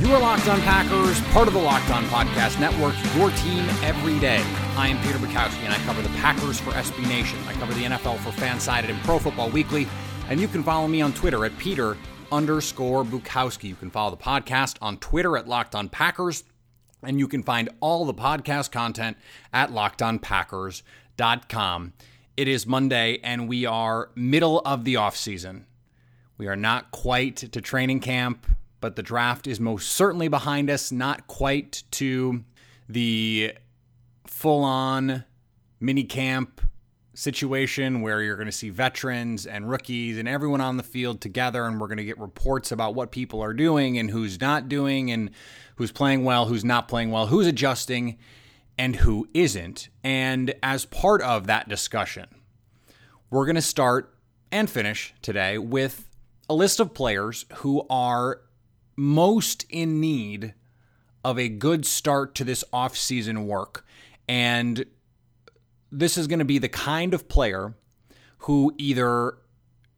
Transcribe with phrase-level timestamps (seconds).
[0.00, 4.18] You are Locked On Packers, part of the Locked On Podcast Network, your team every
[4.18, 4.44] day.
[4.76, 7.38] I am Peter Bukowski, and I cover the Packers for SB Nation.
[7.48, 9.88] I cover the NFL for Fansided and Pro Football Weekly,
[10.28, 11.96] and you can follow me on Twitter at Peter
[12.30, 13.70] underscore Bukowski.
[13.70, 16.44] You can follow the podcast on Twitter at Locked On Packers,
[17.02, 19.16] and you can find all the podcast content
[19.50, 21.92] at LockedOnPackers.com.
[22.36, 25.64] It is Monday, and we are middle of the off season.
[26.36, 28.46] We are not quite to training camp,
[28.86, 32.44] but the draft is most certainly behind us, not quite to
[32.88, 33.52] the
[34.28, 35.24] full on
[35.80, 36.60] mini camp
[37.12, 41.64] situation where you're going to see veterans and rookies and everyone on the field together,
[41.64, 45.10] and we're going to get reports about what people are doing and who's not doing,
[45.10, 45.32] and
[45.74, 48.16] who's playing well, who's not playing well, who's adjusting,
[48.78, 49.88] and who isn't.
[50.04, 52.28] And as part of that discussion,
[53.30, 54.14] we're going to start
[54.52, 56.08] and finish today with
[56.48, 58.42] a list of players who are
[58.96, 60.54] most in need
[61.24, 63.84] of a good start to this offseason work.
[64.28, 64.86] And
[65.92, 67.74] this is going to be the kind of player
[68.38, 69.38] who either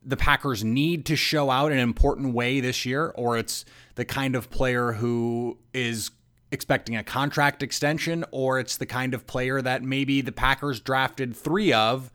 [0.04, 3.64] the Packers need to show out in an important way this year, or it's
[3.94, 6.10] the kind of player who is
[6.50, 11.36] expecting a contract extension, or it's the kind of player that maybe the Packers drafted
[11.36, 12.10] three of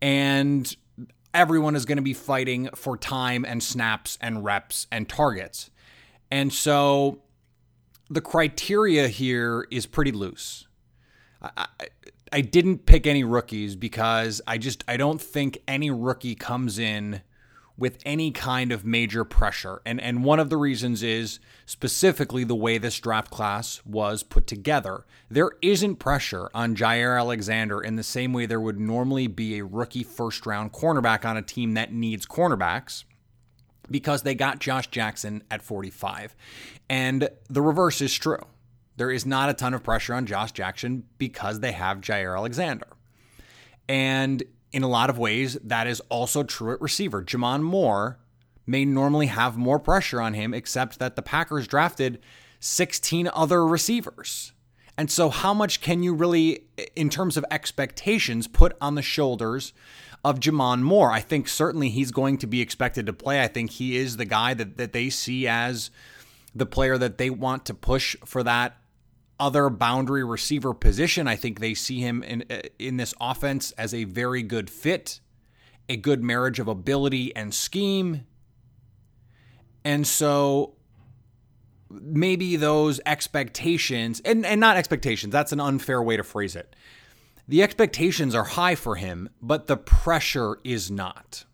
[0.00, 0.76] and
[1.34, 5.70] everyone is going to be fighting for time and snaps and reps and targets.
[6.30, 7.20] And so
[8.10, 10.66] the criteria here is pretty loose.
[11.40, 11.86] I, I,
[12.32, 17.22] I, didn't pick any rookies because I just I don't think any rookie comes in
[17.78, 19.82] with any kind of major pressure.
[19.84, 24.46] And and one of the reasons is specifically the way this draft class was put
[24.46, 25.04] together.
[25.28, 29.64] There isn't pressure on Jaire Alexander in the same way there would normally be a
[29.64, 33.04] rookie first round cornerback on a team that needs cornerbacks
[33.90, 36.34] because they got Josh Jackson at 45.
[36.88, 38.44] And the reverse is true.
[38.96, 42.86] There is not a ton of pressure on Josh Jackson because they have Jaire Alexander.
[43.88, 44.42] And
[44.72, 47.22] in a lot of ways, that is also true at receiver.
[47.22, 48.18] J'Mon Moore
[48.66, 52.20] may normally have more pressure on him, except that the Packers drafted
[52.60, 54.52] 16 other receivers.
[54.98, 56.64] And so, how much can you really,
[56.96, 59.72] in terms of expectations, put on the shoulders
[60.26, 61.12] of J'Mon Moore?
[61.12, 63.42] I think certainly he's going to be expected to play.
[63.42, 65.90] I think he is the guy that, that they see as
[66.52, 68.76] the player that they want to push for that
[69.38, 71.28] other boundary receiver position.
[71.28, 72.42] I think they see him in
[72.78, 75.20] in this offense as a very good fit,
[75.88, 78.26] a good marriage of ability and scheme.
[79.84, 80.74] And so
[81.88, 86.74] maybe those expectations and, and not expectations, that's an unfair way to phrase it.
[87.48, 91.44] The expectations are high for him, but the pressure is not.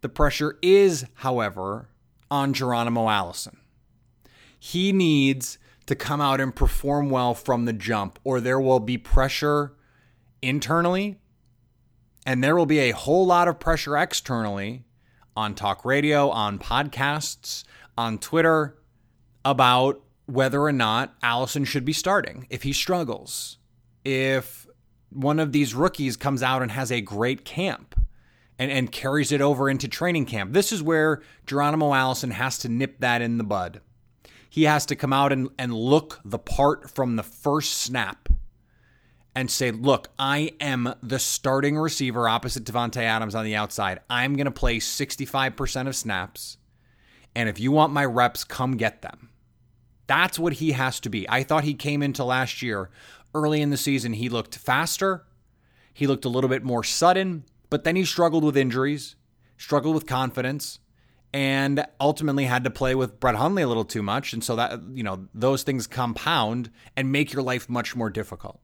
[0.00, 1.88] The pressure is, however,
[2.30, 3.58] on Geronimo Allison.
[4.58, 8.96] He needs to come out and perform well from the jump, or there will be
[8.96, 9.74] pressure
[10.40, 11.18] internally,
[12.24, 14.84] and there will be a whole lot of pressure externally
[15.36, 17.64] on talk radio, on podcasts,
[17.98, 18.78] on Twitter
[19.44, 23.58] about whether or not Allison should be starting if he struggles.
[24.04, 24.66] If
[25.14, 27.94] one of these rookies comes out and has a great camp
[28.58, 30.52] and, and carries it over into training camp.
[30.52, 33.80] This is where Geronimo Allison has to nip that in the bud
[34.54, 38.28] he has to come out and, and look the part from the first snap
[39.34, 43.98] and say, look, I am the starting receiver opposite Davante Adams on the outside.
[44.08, 46.58] I'm going to play 65% of snaps.
[47.34, 49.30] And if you want my reps, come get them.
[50.06, 51.28] That's what he has to be.
[51.28, 52.90] I thought he came into last year
[53.34, 54.14] early in the season.
[54.14, 55.26] He looked faster.
[55.92, 57.44] He looked a little bit more sudden,
[57.74, 59.16] But then he struggled with injuries,
[59.56, 60.78] struggled with confidence,
[61.32, 64.32] and ultimately had to play with Brett Hundley a little too much.
[64.32, 68.60] And so that, you know, those things compound and make your life much more difficult.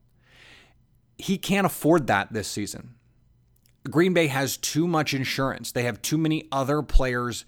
[1.19, 2.95] He can't afford that this season.
[3.91, 5.73] Green Bay has too much insurance.
[5.73, 7.45] They have too many other players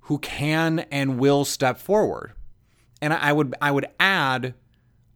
[0.00, 2.32] who can and will step forward.
[3.02, 4.54] And I would I would add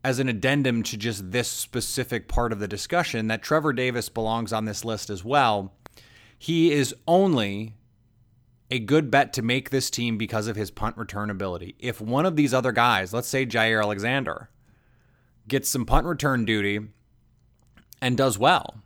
[0.09, 4.55] as an addendum to just this specific part of the discussion that Trevor Davis belongs
[4.55, 5.75] on this list as well.
[6.39, 7.75] He is only
[8.71, 11.75] a good bet to make this team because of his punt return ability.
[11.79, 14.49] If one of these other guys, let's say Jaire Alexander,
[15.47, 16.81] gets some punt return duty
[18.01, 18.81] and does well,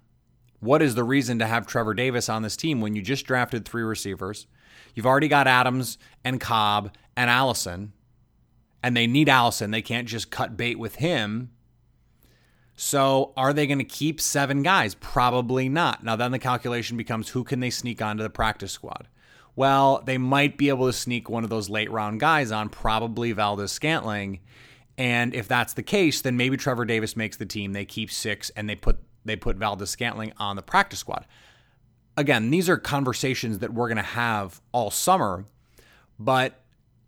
[0.58, 3.64] what is the reason to have Trevor Davis on this team when you just drafted
[3.64, 4.48] three receivers?
[4.92, 7.92] You've already got Adams and Cobb and Allison,
[8.82, 9.70] and they need Allison.
[9.70, 11.50] They can't just cut bait with him.
[12.74, 14.94] So, are they going to keep seven guys?
[14.94, 16.02] Probably not.
[16.02, 19.08] Now, then the calculation becomes who can they sneak onto the practice squad?
[19.54, 23.32] Well, they might be able to sneak one of those late round guys on, probably
[23.32, 24.40] Valdes-Scantling.
[24.96, 27.72] And if that's the case, then maybe Trevor Davis makes the team.
[27.72, 31.26] They keep six and they put they put Valdes-Scantling on the practice squad.
[32.16, 35.44] Again, these are conversations that we're going to have all summer,
[36.18, 36.61] but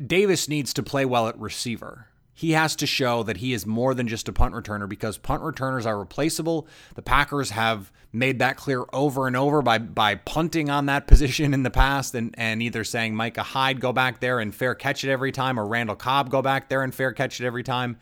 [0.05, 2.09] Davis needs to play well at receiver.
[2.37, 5.43] He has to show that he is more than just a punt returner because punt
[5.43, 6.67] returners are replaceable.
[6.97, 11.55] The Packers have made that clear over and over by by punting on that position
[11.55, 15.05] in the past and, and either saying Micah Hyde go back there and fair catch
[15.05, 17.99] it every time or Randall Cobb go back there and fair catch it every time.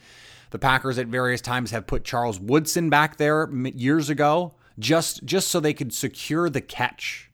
[0.50, 5.48] The Packers at various times have put Charles Woodson back there years ago just just
[5.48, 7.30] so they could secure the catch.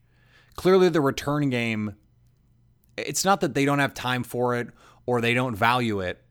[0.57, 1.95] Clearly the return game
[3.07, 4.69] it's not that they don't have time for it
[5.07, 6.23] or they don't value it.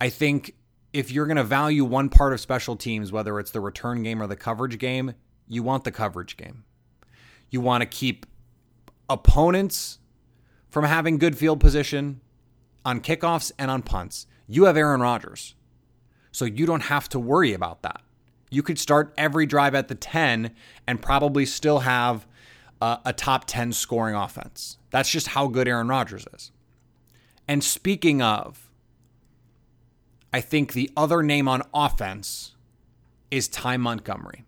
[0.00, 0.54] I think
[0.92, 4.22] if you're going to value one part of special teams, whether it's the return game
[4.22, 5.14] or the coverage game,
[5.48, 6.64] you want the coverage game.
[7.50, 8.26] You want to keep
[9.08, 9.98] opponents
[10.68, 12.20] from having good field position
[12.84, 14.26] on kickoffs and on punts.
[14.46, 15.54] You have Aaron Rodgers.
[16.30, 18.00] So you don't have to worry about that.
[18.50, 20.50] You could start every drive at the 10
[20.86, 22.26] and probably still have
[22.82, 24.76] a, a top 10 scoring offense.
[24.90, 26.50] That's just how good Aaron Rodgers is.
[27.46, 28.68] And speaking of,
[30.32, 32.56] I think the other name on offense
[33.30, 34.44] is Ty Montgomery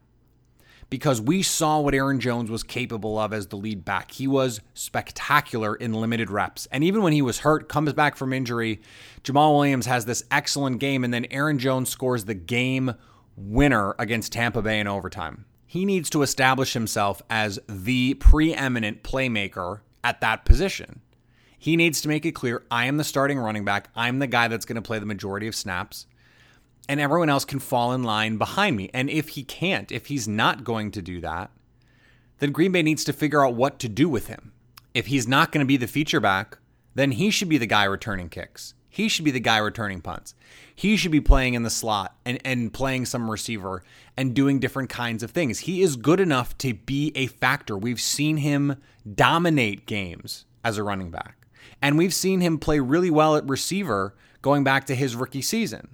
[0.90, 4.10] because we saw what Aaron Jones was capable of as the lead back.
[4.10, 6.66] He was spectacular in limited reps.
[6.72, 8.80] And even when he was hurt, comes back from injury,
[9.22, 12.94] Jamaal Williams has this excellent game, and then Aaron Jones scores the game
[13.36, 15.44] winner against Tampa Bay in overtime.
[15.74, 21.00] He needs to establish himself as the preeminent playmaker at that position.
[21.58, 23.88] He needs to make it clear I am the starting running back.
[23.96, 26.06] I'm the guy that's going to play the majority of snaps
[26.88, 28.88] and everyone else can fall in line behind me.
[28.94, 31.50] And if he can't, if he's not going to do that,
[32.38, 34.52] then Green Bay needs to figure out what to do with him.
[34.94, 36.58] If he's not going to be the feature back,
[36.94, 38.74] then he should be the guy returning kicks.
[38.94, 40.34] He should be the guy returning punts.
[40.74, 43.82] He should be playing in the slot and, and playing some receiver
[44.16, 45.60] and doing different kinds of things.
[45.60, 47.76] He is good enough to be a factor.
[47.76, 48.76] We've seen him
[49.14, 51.46] dominate games as a running back.
[51.82, 55.88] And we've seen him play really well at receiver going back to his rookie season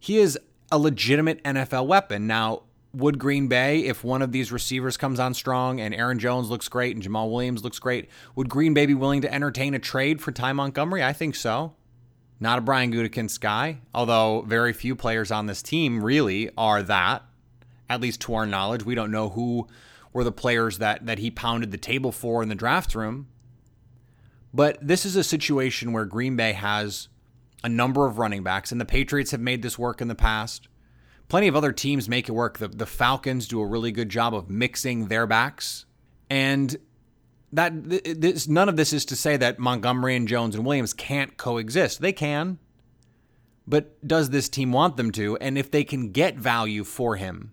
[0.00, 0.38] he is
[0.72, 2.26] a legitimate NFL weapon.
[2.26, 6.50] Now, would Green Bay, if one of these receivers comes on strong and Aaron Jones
[6.50, 9.78] looks great and Jamaal Williams looks great, would Green Bay be willing to entertain a
[9.78, 11.04] trade for Ty Montgomery?
[11.04, 11.74] I think so.
[12.40, 17.22] Not a Brian Gutekunst guy, although very few players on this team really are that.
[17.88, 19.68] At least to our knowledge, we don't know who
[20.12, 23.28] were the players that that he pounded the table for in the draft room.
[24.54, 27.08] But this is a situation where Green Bay has
[27.62, 30.68] a number of running backs, and the Patriots have made this work in the past.
[31.30, 32.58] Plenty of other teams make it work.
[32.58, 35.86] The, the Falcons do a really good job of mixing their backs.
[36.28, 36.76] And
[37.52, 41.36] that this, none of this is to say that Montgomery and Jones and Williams can't
[41.36, 42.00] coexist.
[42.00, 42.58] They can.
[43.64, 45.36] But does this team want them to?
[45.36, 47.52] And if they can get value for him,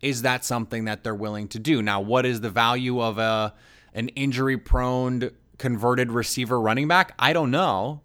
[0.00, 1.82] is that something that they're willing to do?
[1.82, 3.54] Now, what is the value of a
[3.94, 7.14] an injury prone converted receiver running back?
[7.16, 8.00] I don't know.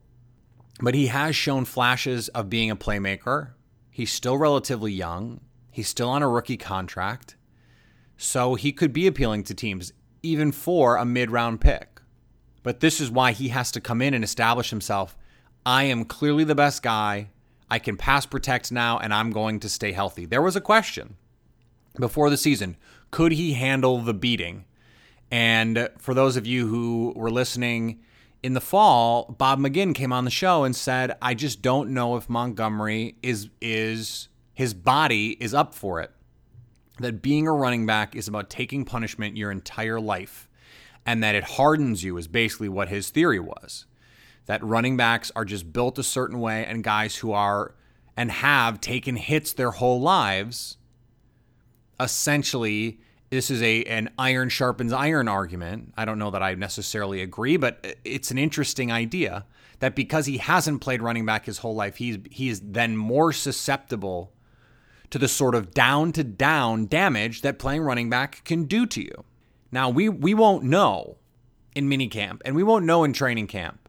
[0.80, 3.54] But he has shown flashes of being a playmaker.
[3.98, 5.40] He's still relatively young.
[5.72, 7.36] He's still on a rookie contract.
[8.16, 12.00] So he could be appealing to teams, even for a mid round pick.
[12.62, 15.18] But this is why he has to come in and establish himself.
[15.66, 17.32] I am clearly the best guy.
[17.72, 20.28] I can pass protect now, and I'm going to stay healthy.
[20.28, 21.16] There was a question
[22.00, 22.78] before the season
[23.10, 24.66] could he handle the beating?
[25.32, 28.02] And for those of you who were listening,
[28.44, 32.16] in the fall, Bob McGinn came on the show and said, "I just don't know
[32.16, 36.12] if Montgomery is is his body is up for it."
[37.00, 40.50] that being a running back is about taking punishment your entire life
[41.06, 43.86] and that it hardens you, is basically what his theory was.
[44.46, 47.76] That running backs are just built a certain way, and guys who are
[48.18, 50.78] and have taken hits their whole lives
[52.00, 53.00] essentially
[53.30, 55.94] this is a an iron sharpens iron argument.
[55.98, 59.46] I don't know that I necessarily agree, but it's an interesting idea
[59.80, 63.34] that because he hasn't played running back his whole life, he's he is then more
[63.34, 64.32] susceptible
[65.10, 69.02] to the sort of down to down damage that playing running back can do to
[69.02, 69.24] you.
[69.72, 71.18] Now we we won't know
[71.76, 73.88] in minicamp and we won't know in training camp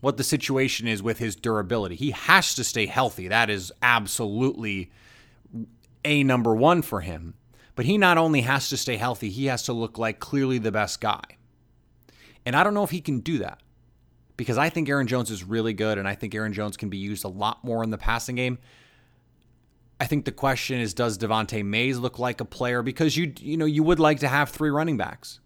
[0.00, 1.94] what the situation is with his durability.
[1.94, 3.28] He has to stay healthy.
[3.28, 4.90] That is absolutely
[6.04, 7.34] a number 1 for him.
[7.74, 10.72] But he not only has to stay healthy, he has to look like clearly the
[10.72, 11.22] best guy.
[12.46, 13.60] And I don't know if he can do that
[14.36, 16.98] because I think Aaron Jones is really good and I think Aaron Jones can be
[16.98, 18.58] used a lot more in the passing game.
[19.98, 23.56] I think the question is does Devante Mays look like a player because you you
[23.56, 25.40] know you would like to have three running backs.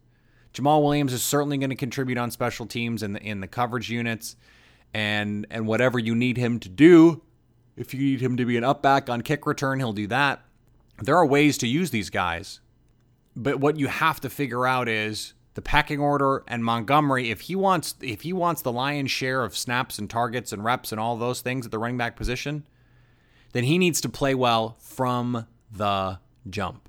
[0.55, 3.91] Jamaal Williams is certainly going to contribute on special teams and in, in the coverage
[3.91, 4.37] units
[4.93, 7.23] and and whatever you need him to do.
[7.77, 10.48] If you need him to be an up back on kick return, he'll do that
[11.01, 12.61] there are ways to use these guys.
[13.37, 17.57] But what you have to figure out is the packing order and Montgomery if he
[17.57, 21.17] wants if he wants the lion's share of snaps and targets and reps and all
[21.17, 22.67] those things at the running back position,
[23.53, 26.89] then he needs to play well from the jump.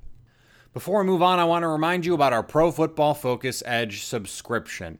[0.74, 4.04] Before we move on, I want to remind you about our Pro Football Focus Edge
[4.04, 5.00] subscription.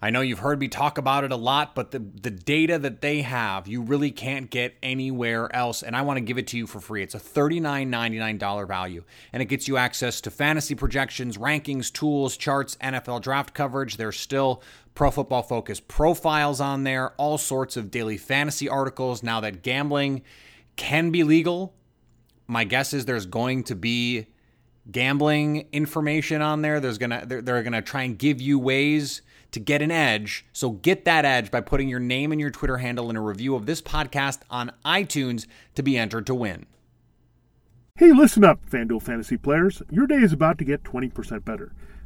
[0.00, 3.00] I know you've heard me talk about it a lot, but the, the data that
[3.00, 5.82] they have, you really can't get anywhere else.
[5.82, 7.02] And I want to give it to you for free.
[7.02, 12.76] It's a $39.99 value, and it gets you access to fantasy projections, rankings, tools, charts,
[12.76, 13.96] NFL draft coverage.
[13.96, 14.62] There's still
[14.94, 19.22] pro football focus profiles on there, all sorts of daily fantasy articles.
[19.22, 20.22] Now that gambling
[20.76, 21.74] can be legal,
[22.46, 24.26] my guess is there's going to be
[24.90, 26.80] gambling information on there.
[26.80, 29.22] There's gonna they're, they're gonna try and give you ways
[29.52, 30.44] to get an edge.
[30.52, 33.54] So get that edge by putting your name and your Twitter handle in a review
[33.54, 36.66] of this podcast on iTunes to be entered to win.
[37.96, 39.82] Hey, listen up, FanDuel fantasy players.
[39.90, 41.72] Your day is about to get 20% better.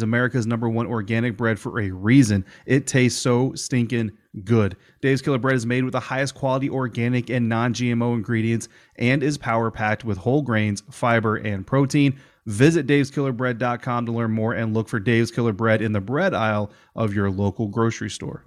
[0.00, 2.44] is America's number one organic bread for a reason.
[2.64, 4.12] It tastes so stinking
[4.44, 4.76] good.
[5.02, 9.22] Dave's Killer Bread is made with the highest quality organic and non GMO ingredients and
[9.22, 12.18] is power packed with whole grains, fiber, and protein.
[12.46, 16.70] Visit daveskillerbread.com to learn more and look for Dave's Killer Bread in the bread aisle
[16.96, 18.46] of your local grocery store.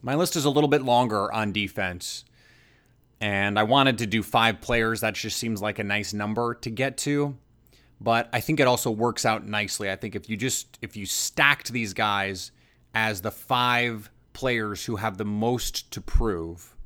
[0.00, 2.24] My list is a little bit longer on defense,
[3.20, 5.02] and I wanted to do five players.
[5.02, 7.36] That just seems like a nice number to get to
[8.04, 9.90] but I think it also works out nicely.
[9.90, 12.52] I think if you just if you stacked these guys
[12.94, 16.76] as the five players who have the most to prove,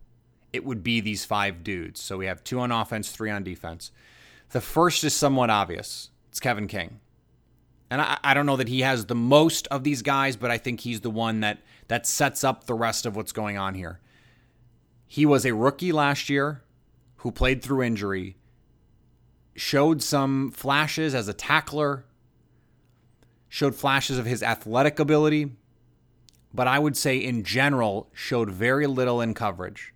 [0.52, 2.00] it would be these five dudes.
[2.00, 3.90] So we have two on offense, three on defense.
[4.50, 6.10] The first is somewhat obvious.
[6.28, 7.00] It's Kevin King.
[7.90, 10.58] And I, I don't know that he has the most of these guys, but I
[10.58, 11.58] think he's the one that
[11.88, 13.98] that sets up the rest of what's going on here.
[15.06, 16.62] He was a rookie last year
[17.16, 18.36] who played through injury
[19.58, 22.04] showed some flashes as a tackler,
[23.48, 25.50] showed flashes of his athletic ability,
[26.54, 29.92] but I would say in general showed very little in coverage.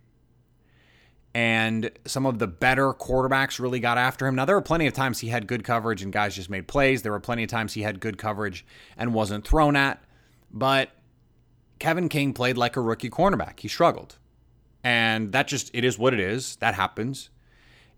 [1.35, 4.35] And some of the better quarterbacks really got after him.
[4.35, 7.01] Now, there were plenty of times he had good coverage and guys just made plays.
[7.01, 8.63] There were plenty of times he had good coverage
[8.97, 10.03] and wasn't thrown at.
[10.51, 10.91] But
[11.79, 13.61] Kevin King played like a rookie cornerback.
[13.61, 14.19] He struggled.
[14.83, 16.57] And that just, it is what it is.
[16.57, 17.31] That happens.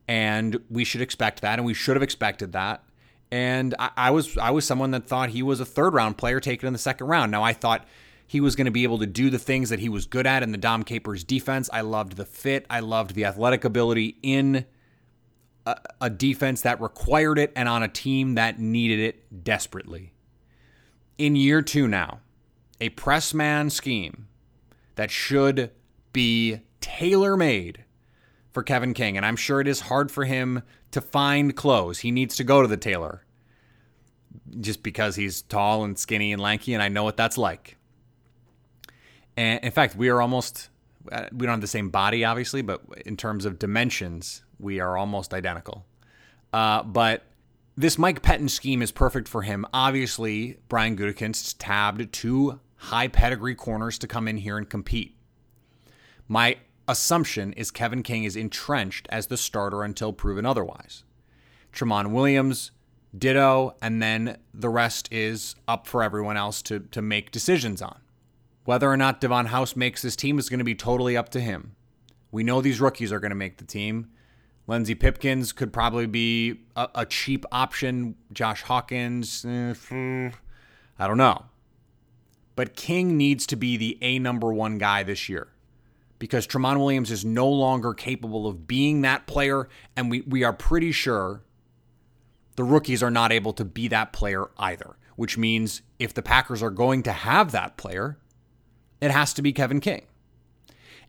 [0.08, 1.60] And we should expect that.
[1.60, 2.84] And we should have expected that.
[3.32, 6.40] And I, I was I was someone that thought he was a third round player
[6.40, 7.32] taken in the second round.
[7.32, 7.86] Now I thought
[8.28, 10.44] he was going to be able to do the things that he was good at
[10.44, 11.70] in the Dom Capers defense.
[11.72, 12.66] I loved the fit.
[12.70, 14.66] I loved the athletic ability in
[15.66, 20.14] a, a, defense that required it and on a team that needed it desperately.
[21.18, 22.20] In year two now,
[22.82, 24.28] a press man scheme
[24.96, 25.72] that should
[26.14, 27.85] be tailor made
[28.56, 29.18] for Kevin King.
[29.18, 32.00] And I'm sure it is hard for him to find clothes.
[32.00, 33.26] He needs to go to the tailor
[34.62, 37.78] just because he's tall and skinny and lanky, and I know what that's like.
[39.36, 40.70] And in fact, we are almost,
[41.12, 44.96] uh, we don't have the same body, obviously, but in terms of dimensions, we are
[44.96, 45.86] almost identical.
[46.54, 47.24] Uh, but
[47.76, 49.66] this Mike Pettine scheme is perfect for him.
[49.74, 55.18] Obviously, Brian Gutekunst tabbed two high pedigree corners to come in here and compete.
[56.30, 61.04] My assumption is Kevin King is entrenched as the starter until proven otherwise.
[61.74, 62.72] Tramon Williams,
[63.18, 68.00] ditto, and then the rest is up for everyone else to, to make decisions on.
[68.64, 71.40] Whether or not Davon House makes this team is going to be totally up to
[71.40, 71.76] him.
[72.32, 74.10] We know these rookies are going to make the team.
[74.68, 78.16] Lenzy Pipkins could probably be a, a cheap option.
[78.34, 80.32] Josh Hawkins, eh,
[80.98, 81.46] I don't know.
[82.56, 85.50] But King needs to be the A number one guy this year
[86.20, 90.54] because Tramon Williams is no longer capable of being that player, and we, we are
[90.54, 91.42] pretty sure
[92.56, 96.64] the rookies are not able to be that player either, which means if the Packers
[96.64, 98.18] are going to have that player,
[99.02, 100.06] it has to be Kevin King.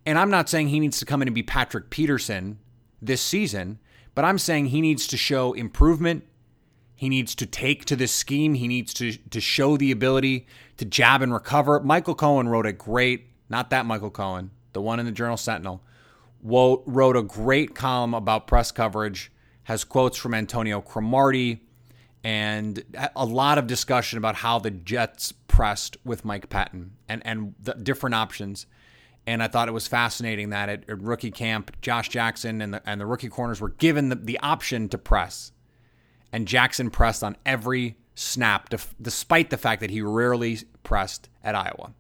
[0.05, 2.59] And I'm not saying he needs to come in and be Patrick Peterson
[3.01, 3.79] this season,
[4.15, 6.25] but I'm saying he needs to show improvement.
[6.95, 8.55] He needs to take to this scheme.
[8.55, 10.47] He needs to, to show the ability
[10.79, 11.81] to jab and recover.
[11.81, 15.83] Michael Cohen wrote a great, not that Michael Cohen, the one in the Journal Sentinel,
[16.43, 21.63] wrote a great column about press coverage, has quotes from Antonio Cromartie,
[22.23, 22.83] and
[23.17, 27.73] a lot of discussion about how the Jets pressed with Mike Pettine and, and the
[27.73, 28.67] different options.
[29.27, 32.83] And I thought it was fascinating that at, at rookie camp, Josh Jackson and the,
[32.85, 35.53] and the rookie corners were given the, the option to press.
[36.33, 38.69] And Jackson pressed on every snap,
[39.01, 41.95] despite the fact that he rarely pressed at Iowa.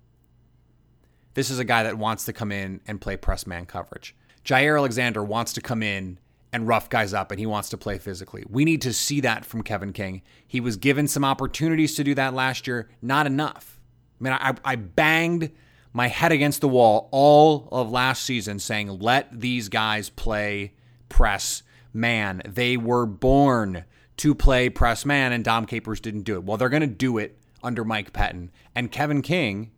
[1.36, 4.16] This is a guy that wants to come in and play press man coverage.
[4.42, 6.18] Jaire Alexander wants to come in
[6.50, 8.42] and rough guys up and he wants to play physically.
[8.48, 10.22] We need to see that from Kevin King.
[10.46, 13.78] He was given some opportunities to do that last year, not enough.
[14.18, 15.52] I mean, I, I banged
[15.92, 20.72] my head against the wall all of last season saying, let these guys play
[21.10, 22.40] press man.
[22.46, 23.84] They were born
[24.16, 26.44] to play press man, and Dom Capers didn't do it.
[26.44, 28.48] Well, they're going to do it under Mike Pettine.
[28.74, 29.72] And Kevin King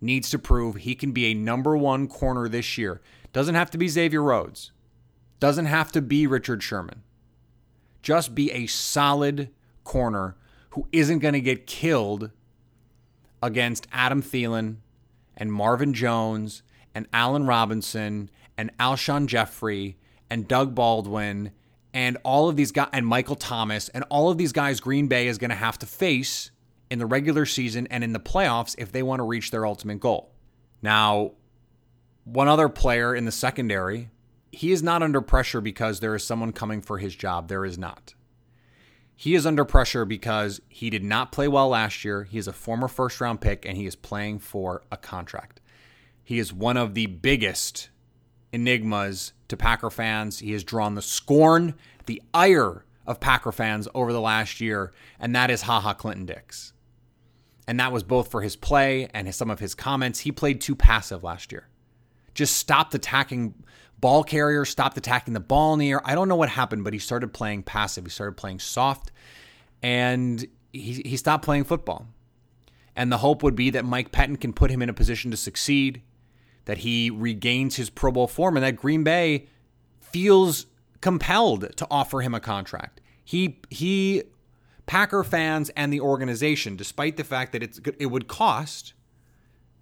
[0.00, 3.00] needs to prove he can be a number one corner this year.
[3.32, 4.72] Doesn't have to be Xavier Rhodes.
[5.40, 7.02] Doesn't have to be Richard Sherman.
[8.02, 9.50] Just be a solid
[9.84, 10.36] corner
[10.70, 12.30] who isn't going to get killed
[13.42, 14.76] against Adam Thielen
[15.36, 16.62] and Marvin Jones
[16.94, 19.96] and Allen Robinson and Alshon Jeffery
[20.30, 21.52] and Doug Baldwin
[21.94, 25.28] and all of these guys and Michael Thomas and all of these guys Green Bay
[25.28, 26.50] is going to have to face
[26.90, 30.00] in the regular season and in the playoffs if they want to reach their ultimate
[30.00, 30.32] goal.
[30.82, 31.32] Now,
[32.24, 34.10] one other player in the secondary
[34.50, 37.48] he is not under pressure because there is someone coming for his job.
[37.48, 38.14] There is not.
[39.14, 42.24] He is under pressure because he did not play well last year.
[42.24, 45.60] He is a former first round pick and he is playing for a contract.
[46.22, 47.90] He is one of the biggest
[48.52, 50.38] enigmas to Packer fans.
[50.38, 51.74] He has drawn the scorn,
[52.06, 56.26] the ire of Packer fans over the last year, and that is Ha Ha Clinton
[56.26, 56.72] Dix.
[57.68, 60.20] And that was both for his play and his, some of his comments.
[60.20, 61.68] He played too passive last year.
[62.34, 63.54] Just stopped attacking
[64.00, 66.00] ball carrier stopped attacking the ball in the air.
[66.04, 68.04] I don't know what happened, but he started playing passive.
[68.04, 69.10] He started playing soft,
[69.82, 72.06] and he, he stopped playing football.
[72.96, 75.36] And the hope would be that Mike Pettine can put him in a position to
[75.36, 76.02] succeed,
[76.64, 79.46] that he regains his Pro Bowl form, and that Green Bay
[80.00, 80.66] feels
[81.00, 83.00] compelled to offer him a contract.
[83.24, 84.22] He he
[84.88, 88.94] Packer fans and the organization, despite the fact that it's it would cost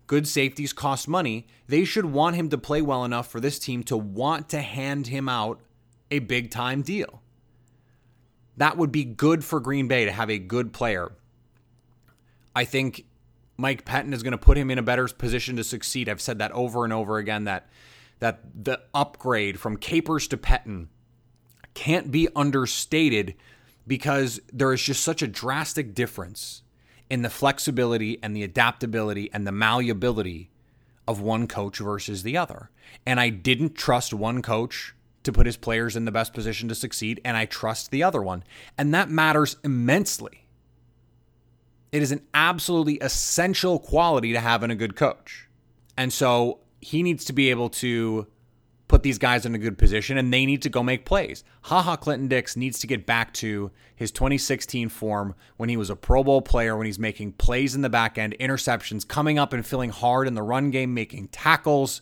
[0.08, 1.46] good safeties cost money.
[1.68, 5.06] They should want him to play well enough for this team to want to hand
[5.06, 5.60] him out
[6.10, 7.22] a big time deal.
[8.56, 11.12] That would be good for Green Bay to have a good player.
[12.54, 13.04] I think
[13.56, 16.08] Mike Pettine is going to put him in a better position to succeed.
[16.08, 17.68] I've said that over and over again that
[18.18, 20.88] that the upgrade from Capers to Pettine
[21.74, 23.34] can't be understated
[23.87, 26.62] because there is just such a drastic difference
[27.09, 30.51] in the flexibility and the adaptability and the malleability
[31.07, 32.70] of one coach versus the other.
[33.07, 36.75] And I didn't trust one coach to put his players in the best position to
[36.75, 38.44] succeed, and I trust the other one.
[38.79, 40.46] And that matters immensely.
[41.92, 45.49] It is an absolutely essential quality to have in a good coach.
[45.96, 48.27] And so he needs to be able to
[48.96, 51.44] put these guys in a good position and they need to go make plays.
[51.64, 55.90] Ha Ha Clinton Dix needs to get back to his 2016 form when he was
[55.90, 59.52] a Pro Bowl player, when he's making plays in the back end, interceptions, coming up
[59.52, 62.00] and feeling hard in the run game, making tackles.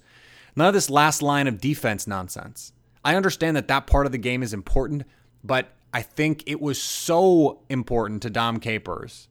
[0.54, 2.72] None of this last line of defense nonsense.
[3.04, 5.02] I understand that that part of the game is important,
[5.42, 9.26] but I think it was so important to Dom Capers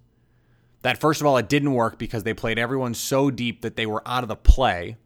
[0.81, 3.85] that, first of all, it didn't work because they played everyone so deep that they
[3.85, 4.97] were out of the play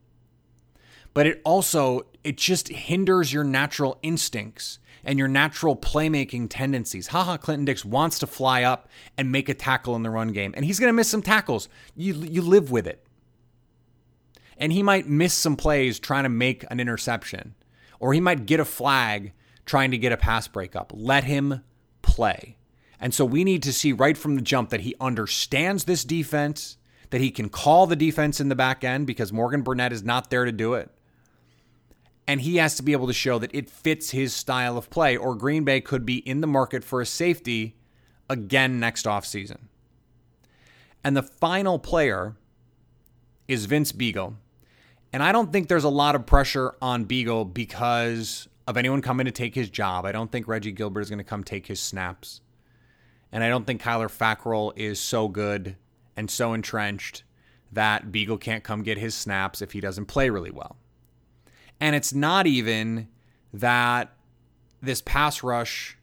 [1.17, 7.07] but it also it just hinders your natural instincts and your natural playmaking tendencies.
[7.07, 10.33] Ha Ha, Clinton Dix wants to fly up and make a tackle in the run
[10.33, 11.69] game, and he's going to miss some tackles.
[11.95, 13.07] You you live with it,
[14.57, 17.55] and he might miss some plays trying to make an interception,
[17.97, 19.31] or he might get a flag
[19.65, 20.91] trying to get a pass breakup.
[20.93, 21.63] Let him
[22.01, 22.57] play.
[22.99, 26.75] And so we need to see right from the jump that he understands this defense,
[27.11, 30.29] that he can call the defense in the back end because Morgan Burnett is not
[30.29, 30.91] there to do it
[32.27, 35.15] and he has to be able to show that it fits his style of play,
[35.15, 37.77] or Green Bay could be in the market for a safety
[38.29, 39.59] again next offseason.
[41.03, 42.35] And the final player
[43.47, 44.35] is Vince Biegel.
[45.13, 49.25] And I don't think there's a lot of pressure on Biegel because of anyone coming
[49.25, 50.05] to take his job.
[50.05, 52.41] I don't think Reggie Gilbert is going to come take his snaps.
[53.31, 55.77] And I don't think Kyler Fackrell is so good
[56.17, 57.23] and so entrenched
[57.71, 60.75] that Biegel can't come get his snaps if he doesn't play really well.
[61.79, 63.07] And it's not even
[63.53, 64.11] that
[64.81, 65.97] this pass rush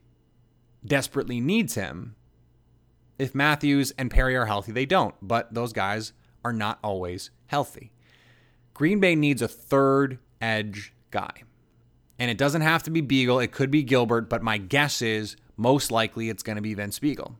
[0.85, 2.17] desperately needs him.
[3.19, 6.13] If Matthews and Perry are healthy, they don't, but those guys
[6.45, 7.93] are not always healthy.
[8.75, 11.43] Green Bay needs a third edge guy.
[12.19, 15.37] And it doesn't have to be Biegel, it could be Gilbert, but my guess is
[15.57, 17.35] most likely it's going to be Vince Biegel.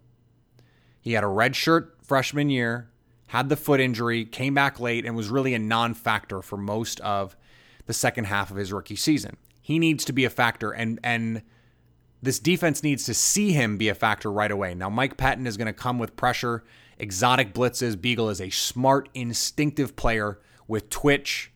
[1.01, 2.91] He had a red shirt freshman year,
[3.29, 7.01] had the foot injury, came back late, and was really a non factor for most
[7.01, 7.37] of
[7.87, 9.37] the second half of his rookie season.
[9.61, 11.43] He needs to be a factor, and and
[12.23, 14.75] this defense needs to see him be a factor right away.
[14.75, 16.65] Now, Mike Pettine is going to come with pressure,
[16.99, 17.97] exotic blitzes.
[17.97, 21.53] Biegel is a smart, instinctive player with twitch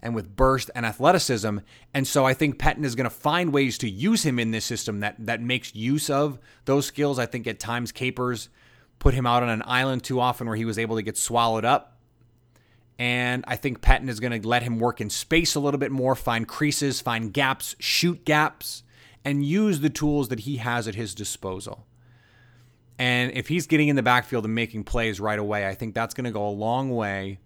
[0.00, 1.58] and with burst and athleticism.
[1.94, 4.64] And so I think Pettine is going to find ways to use him in this
[4.64, 7.18] system that that makes use of those skills.
[7.18, 8.48] I think at times Capers
[8.98, 11.64] put him out on an island too often where he was able to get swallowed
[11.64, 11.97] up
[12.98, 15.92] and I think Pettine is going to let him work in space a little bit
[15.92, 18.82] more, find creases, find gaps, shoot gaps,
[19.24, 21.86] and use the tools that he has at his disposal.
[22.98, 26.14] And if he's getting in the backfield and making plays right away, I think that's
[26.14, 27.38] going to go a long way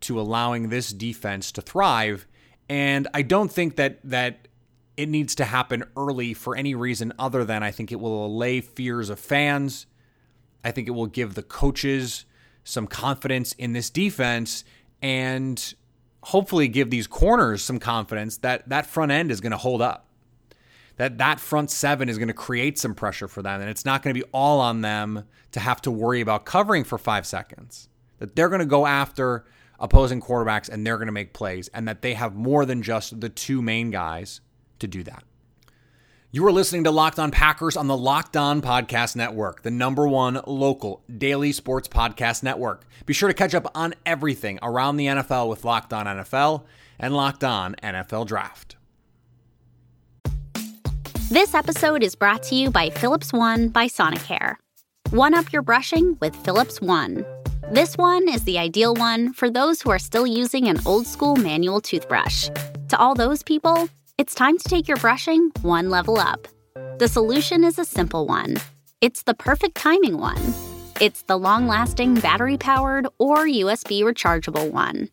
[0.00, 2.26] to allowing this defense to thrive.
[2.68, 4.48] And I don't think that that
[4.96, 8.60] it needs to happen early for any reason other than I think it will allay
[8.60, 9.86] fears of fans.
[10.62, 12.26] I think it will give the coaches
[12.64, 14.64] some confidence in this defense
[15.02, 15.74] and
[16.22, 20.08] hopefully give these corners some confidence that that front end is going to hold up.
[20.96, 24.02] That that front seven is going to create some pressure for them and it's not
[24.02, 27.88] going to be all on them to have to worry about covering for 5 seconds.
[28.18, 29.44] That they're going to go after
[29.78, 33.20] opposing quarterbacks and they're going to make plays and that they have more than just
[33.20, 34.40] the two main guys
[34.78, 35.24] to do that.
[36.34, 40.08] You are listening to Locked On Packers on the Locked On Podcast Network, the number
[40.08, 42.84] one local daily sports podcast network.
[43.06, 46.64] Be sure to catch up on everything around the NFL with Locked On NFL
[46.98, 48.74] and Locked On NFL Draft.
[51.30, 54.56] This episode is brought to you by Philips One by Sonicare.
[55.10, 57.24] One up your brushing with Philips One.
[57.70, 61.36] This one is the ideal one for those who are still using an old school
[61.36, 62.48] manual toothbrush.
[62.88, 66.46] To all those people, it's time to take your brushing one level up.
[66.98, 68.56] The solution is a simple one
[69.00, 70.54] it's the perfect timing one.
[70.98, 75.10] It's the long lasting battery powered or USB rechargeable one.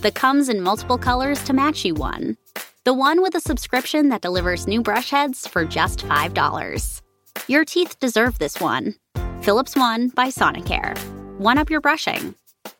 [0.00, 2.38] The comes in multiple colors to match you one.
[2.84, 7.02] The one with a subscription that delivers new brush heads for just $5.
[7.48, 8.94] Your teeth deserve this one.
[9.42, 10.96] Philips One by Sonicare.
[11.38, 12.34] One up your brushing.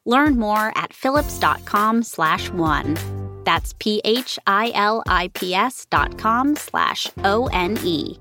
[0.07, 2.97] Learn more at philips.com slash one.
[3.45, 4.37] That's p-h-i-l-i-p-s
[5.91, 8.19] dot com slash O-N-E.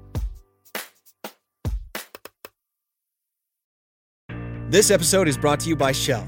[4.70, 6.28] This episode is brought to you by Shell.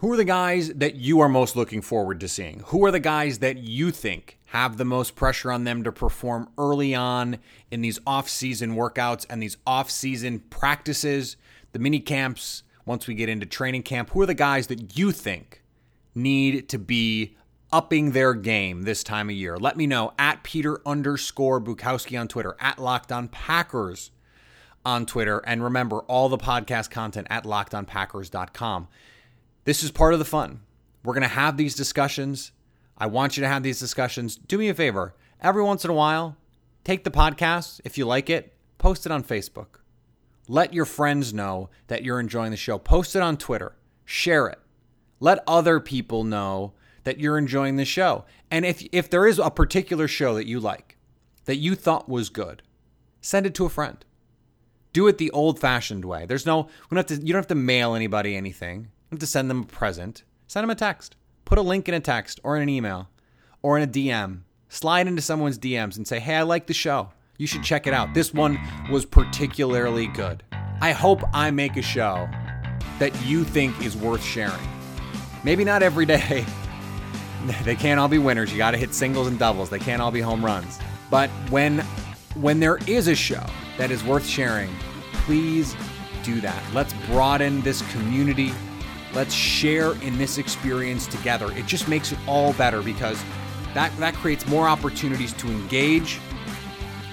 [0.00, 2.60] Who are the guys that you are most looking forward to seeing?
[2.66, 6.50] Who are the guys that you think have the most pressure on them to perform
[6.58, 7.38] early on
[7.70, 11.38] in these off-season workouts and these off-season practices,
[11.72, 14.10] the mini camps, once we get into training camp?
[14.10, 15.62] Who are the guys that you think
[16.14, 17.34] need to be
[17.72, 19.56] upping their game this time of year?
[19.56, 24.10] Let me know at Peter underscore Bukowski on Twitter, at Locked On Packers
[24.84, 28.88] on Twitter, and remember all the podcast content at lockedonpackers.com.
[29.66, 30.60] This is part of the fun.
[31.02, 32.52] We're going to have these discussions.
[32.96, 34.36] I want you to have these discussions.
[34.36, 35.16] Do me a favor.
[35.40, 36.36] Every once in a while,
[36.84, 39.80] take the podcast, if you like it, post it on Facebook.
[40.46, 42.78] Let your friends know that you're enjoying the show.
[42.78, 43.74] Post it on Twitter.
[44.04, 44.60] Share it.
[45.18, 48.24] Let other people know that you're enjoying the show.
[48.52, 50.96] And if if there is a particular show that you like,
[51.46, 52.62] that you thought was good,
[53.20, 54.04] send it to a friend.
[54.92, 56.24] Do it the old-fashioned way.
[56.24, 59.50] There's no we don't have to you don't have to mail anybody anything to send
[59.50, 60.24] them a present.
[60.46, 61.16] Send them a text.
[61.44, 63.08] Put a link in a text or in an email
[63.62, 64.40] or in a DM.
[64.68, 67.10] Slide into someone's DMs and say, hey, I like the show.
[67.38, 68.14] You should check it out.
[68.14, 68.58] This one
[68.90, 70.42] was particularly good.
[70.80, 72.28] I hope I make a show
[72.98, 74.68] that you think is worth sharing.
[75.44, 76.44] Maybe not every day.
[77.62, 78.50] They can't all be winners.
[78.50, 79.70] You got to hit singles and doubles.
[79.70, 80.80] They can't all be home runs.
[81.10, 81.78] But when
[82.34, 83.44] when there is a show
[83.78, 84.74] that is worth sharing,
[85.12, 85.76] please
[86.24, 86.60] do that.
[86.74, 88.50] Let's broaden this community
[89.16, 91.50] Let's share in this experience together.
[91.52, 93.18] It just makes it all better because
[93.72, 96.20] that, that creates more opportunities to engage.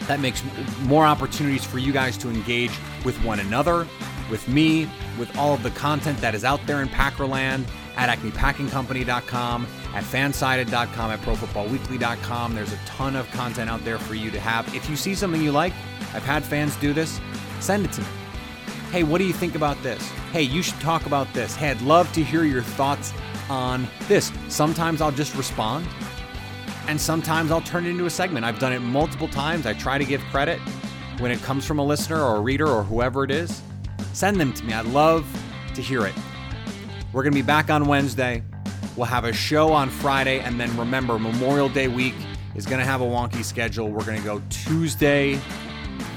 [0.08, 0.44] That makes
[0.82, 2.72] more opportunities for you guys to engage
[3.06, 3.88] with one another,
[4.30, 9.66] with me, with all of the content that is out there in Packerland at acmepackingcompany.com,
[9.94, 12.54] at fansided.com, at profootballweekly.com.
[12.54, 14.76] There's a ton of content out there for you to have.
[14.76, 15.72] If you see something you like,
[16.14, 17.22] I've had fans do this,
[17.62, 18.08] send it to me.
[18.94, 20.08] Hey, what do you think about this?
[20.32, 21.56] Hey, you should talk about this.
[21.56, 23.12] Hey, I'd love to hear your thoughts
[23.50, 24.32] on this.
[24.50, 25.88] Sometimes I'll just respond,
[26.88, 28.46] and sometimes I'll turn it into a segment.
[28.46, 29.66] I've done it multiple times.
[29.66, 30.60] I try to give credit
[31.18, 33.64] when it comes from a listener or a reader or whoever it is.
[34.14, 34.74] Send them to me.
[34.74, 35.26] I'd love
[35.74, 36.14] to hear it.
[37.14, 38.44] We're going to be back on Wednesday.
[38.96, 42.14] We'll have a show on Friday, and then remember, Memorial Day week
[42.54, 43.90] is going to have a wonky schedule.
[43.90, 45.42] We're going to go Tuesday,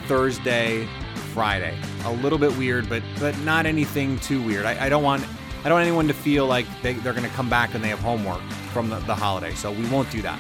[0.08, 0.86] Thursday,
[1.32, 1.74] Friday.
[2.06, 4.64] A little bit weird, but but not anything too weird.
[4.64, 5.24] I, I don't want
[5.64, 7.88] I don't want anyone to feel like they, they're going to come back and they
[7.88, 8.40] have homework
[8.72, 9.52] from the, the holiday.
[9.54, 10.38] So we won't do that.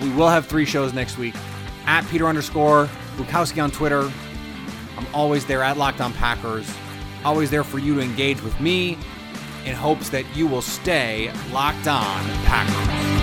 [0.00, 1.34] We will have three shows next week.
[1.86, 4.10] At Peter underscore Bukowski on Twitter.
[4.96, 6.68] I'm always there at Locked On Packers.
[7.24, 8.98] Always there for you to engage with me
[9.64, 13.19] in hopes that you will stay locked on Packers.